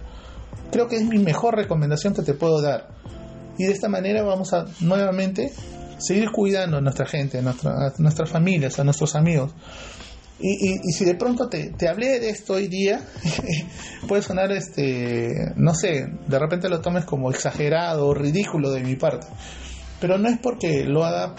Creo 0.71 0.87
que 0.87 0.97
es 0.97 1.03
mi 1.03 1.17
mejor 1.17 1.55
recomendación 1.55 2.13
que 2.13 2.21
te 2.23 2.33
puedo 2.33 2.61
dar. 2.61 2.89
Y 3.57 3.65
de 3.65 3.73
esta 3.73 3.89
manera 3.89 4.23
vamos 4.23 4.53
a 4.53 4.65
nuevamente 4.81 5.51
seguir 5.97 6.31
cuidando 6.31 6.77
a 6.77 6.81
nuestra 6.81 7.05
gente, 7.05 7.39
a, 7.39 7.41
nuestra, 7.41 7.71
a 7.71 7.93
nuestras 7.97 8.29
familias, 8.29 8.79
a 8.79 8.83
nuestros 8.83 9.15
amigos. 9.15 9.53
Y, 10.39 10.77
si 10.91 11.03
de 11.03 11.15
pronto 11.15 11.49
te, 11.49 11.71
te 11.71 11.87
hablé 11.87 12.19
de 12.19 12.29
esto 12.29 12.53
hoy 12.53 12.67
día, 12.67 13.01
puede 14.07 14.21
sonar, 14.21 14.51
este, 14.51 15.33
no 15.55 15.73
sé, 15.73 16.07
de 16.27 16.39
repente 16.39 16.69
lo 16.69 16.79
tomes 16.79 17.05
como 17.05 17.31
exagerado 17.31 18.07
o 18.07 18.13
ridículo 18.13 18.69
de 18.69 18.83
mi 18.83 18.95
parte. 18.95 19.25
Pero 19.99 20.19
no 20.19 20.29
es 20.29 20.37
porque 20.37 20.83
lo 20.83 21.03
haga, 21.05 21.35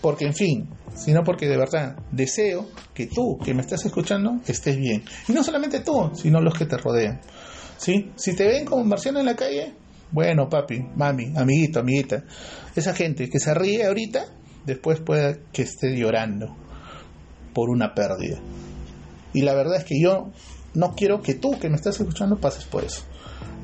porque 0.00 0.26
en 0.26 0.34
fin, 0.34 0.68
sino 0.94 1.24
porque 1.24 1.48
de 1.48 1.56
verdad 1.56 1.96
deseo 2.12 2.68
que 2.94 3.06
tú, 3.06 3.36
que 3.44 3.52
me 3.52 3.62
estás 3.62 3.84
escuchando, 3.84 4.40
estés 4.46 4.76
bien. 4.76 5.02
Y 5.26 5.32
no 5.32 5.42
solamente 5.42 5.80
tú, 5.80 6.12
sino 6.14 6.40
los 6.40 6.56
que 6.56 6.66
te 6.66 6.76
rodean. 6.76 7.20
¿Sí? 7.78 8.12
Si 8.16 8.34
te 8.34 8.46
ven 8.46 8.64
como 8.64 8.84
marciano 8.84 9.20
en 9.20 9.26
la 9.26 9.36
calle, 9.36 9.74
bueno, 10.10 10.48
papi, 10.48 10.86
mami, 10.96 11.32
amiguito, 11.36 11.80
amiguita, 11.80 12.24
esa 12.74 12.94
gente 12.94 13.28
que 13.28 13.38
se 13.38 13.54
ríe 13.54 13.84
ahorita, 13.86 14.26
después 14.64 15.00
puede 15.00 15.40
que 15.52 15.62
esté 15.62 15.96
llorando 15.96 16.56
por 17.54 17.70
una 17.70 17.94
pérdida. 17.94 18.38
Y 19.32 19.42
la 19.42 19.54
verdad 19.54 19.76
es 19.76 19.84
que 19.84 20.00
yo 20.00 20.30
no 20.74 20.94
quiero 20.94 21.22
que 21.22 21.34
tú, 21.34 21.58
que 21.58 21.68
me 21.68 21.76
estás 21.76 22.00
escuchando, 22.00 22.38
pases 22.38 22.64
por 22.64 22.84
eso. 22.84 23.02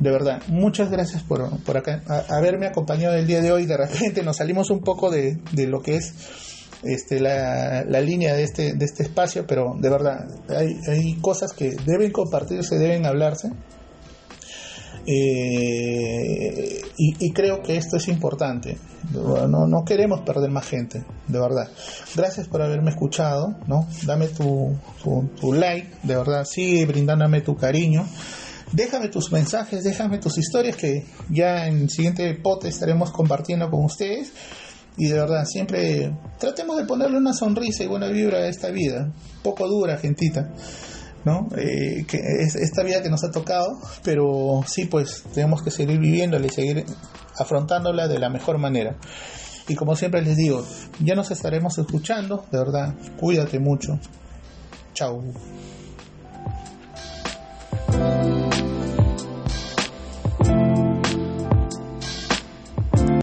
De 0.01 0.11
verdad, 0.11 0.43
muchas 0.49 0.91
gracias 0.91 1.23
por, 1.23 1.61
por 1.63 1.77
acá, 1.77 2.03
haberme 2.29 2.67
acompañado 2.67 3.15
el 3.15 3.27
día 3.27 3.41
de 3.41 3.53
hoy. 3.53 3.67
De 3.67 3.77
repente 3.77 4.23
nos 4.23 4.39
salimos 4.39 4.71
un 4.71 4.81
poco 4.81 5.11
de, 5.11 5.39
de 5.53 5.67
lo 5.67 5.81
que 5.81 5.97
es 5.97 6.15
este, 6.83 7.21
la, 7.21 7.85
la, 7.85 8.01
línea 8.01 8.35
de 8.35 8.43
este, 8.43 8.75
de 8.75 8.85
este 8.85 9.05
espacio, 9.05 9.47
pero 9.47 9.75
de 9.79 9.89
verdad, 9.89 10.27
hay, 10.49 10.77
hay 10.89 11.15
cosas 11.15 11.53
que 11.53 11.77
deben 11.87 12.11
compartirse, 12.11 12.77
deben 12.77 13.07
hablarse. 13.07 13.51
Eh, 15.07 16.81
y, 16.97 17.27
y, 17.27 17.33
creo 17.33 17.63
que 17.63 17.77
esto 17.77 17.97
es 17.97 18.09
importante. 18.09 18.79
No, 19.13 19.67
no 19.67 19.85
queremos 19.85 20.21
perder 20.23 20.51
más 20.51 20.67
gente, 20.67 21.05
de 21.29 21.39
verdad. 21.39 21.69
Gracias 22.15 22.49
por 22.49 22.63
haberme 22.63 22.91
escuchado, 22.91 23.55
¿no? 23.67 23.87
Dame 24.05 24.29
tu, 24.29 24.75
tu, 25.03 25.29
tu 25.39 25.53
like, 25.53 25.89
de 26.03 26.17
verdad, 26.17 26.45
sigue 26.45 26.87
brindándome 26.87 27.43
tu 27.43 27.57
cariño. 27.57 28.07
Déjame 28.73 29.09
tus 29.09 29.31
mensajes, 29.31 29.85
déjame 29.85 30.19
tus 30.19 30.39
historias 30.39 30.77
que 30.77 31.05
ya 31.29 31.67
en 31.67 31.83
el 31.83 31.91
siguiente 31.91 32.35
pote 32.35 32.69
estaremos 32.69 33.11
compartiendo 33.11 33.71
con 33.71 33.85
ustedes. 33.85 34.33
Y 34.97 35.07
de 35.07 35.15
verdad, 35.15 35.45
siempre 35.45 36.17
tratemos 36.39 36.77
de 36.77 36.85
ponerle 36.85 37.19
una 37.19 37.35
sonrisa 37.35 37.85
y 37.85 37.89
buena 37.89 38.09
vibra 38.09 38.39
a 38.39 38.49
esta 38.49 38.71
vida. 38.71 39.13
Poco 39.43 39.69
dura, 39.69 39.99
gentita. 39.99 40.51
¿No? 41.25 41.49
Eh, 41.57 42.05
que 42.07 42.19
es 42.19 42.55
esta 42.55 42.83
vida 42.83 43.03
que 43.03 43.11
nos 43.11 43.25
ha 43.25 43.31
tocado, 43.31 43.79
pero 44.03 44.63
sí, 44.67 44.87
pues 44.87 45.25
tenemos 45.35 45.63
que 45.63 45.71
seguir 45.71 45.99
viviéndola 45.99 46.47
y 46.47 46.51
seguir 46.51 46.85
afrontándola 47.39 48.09
de 48.09 48.19
la 48.19 48.29
mejor 48.29 48.59
manera. 48.59 48.97
Y 49.69 49.75
como 49.75 49.97
siempre 49.97 50.23
les 50.23 50.37
digo, 50.37 50.65
ya 51.01 51.15
nos 51.15 51.31
estaremos 51.31 51.79
escuchando, 51.79 52.45
de 52.53 52.59
verdad, 52.59 52.95
cuídate 53.19 53.59
mucho. 53.59 53.99
Chao. 54.93 55.23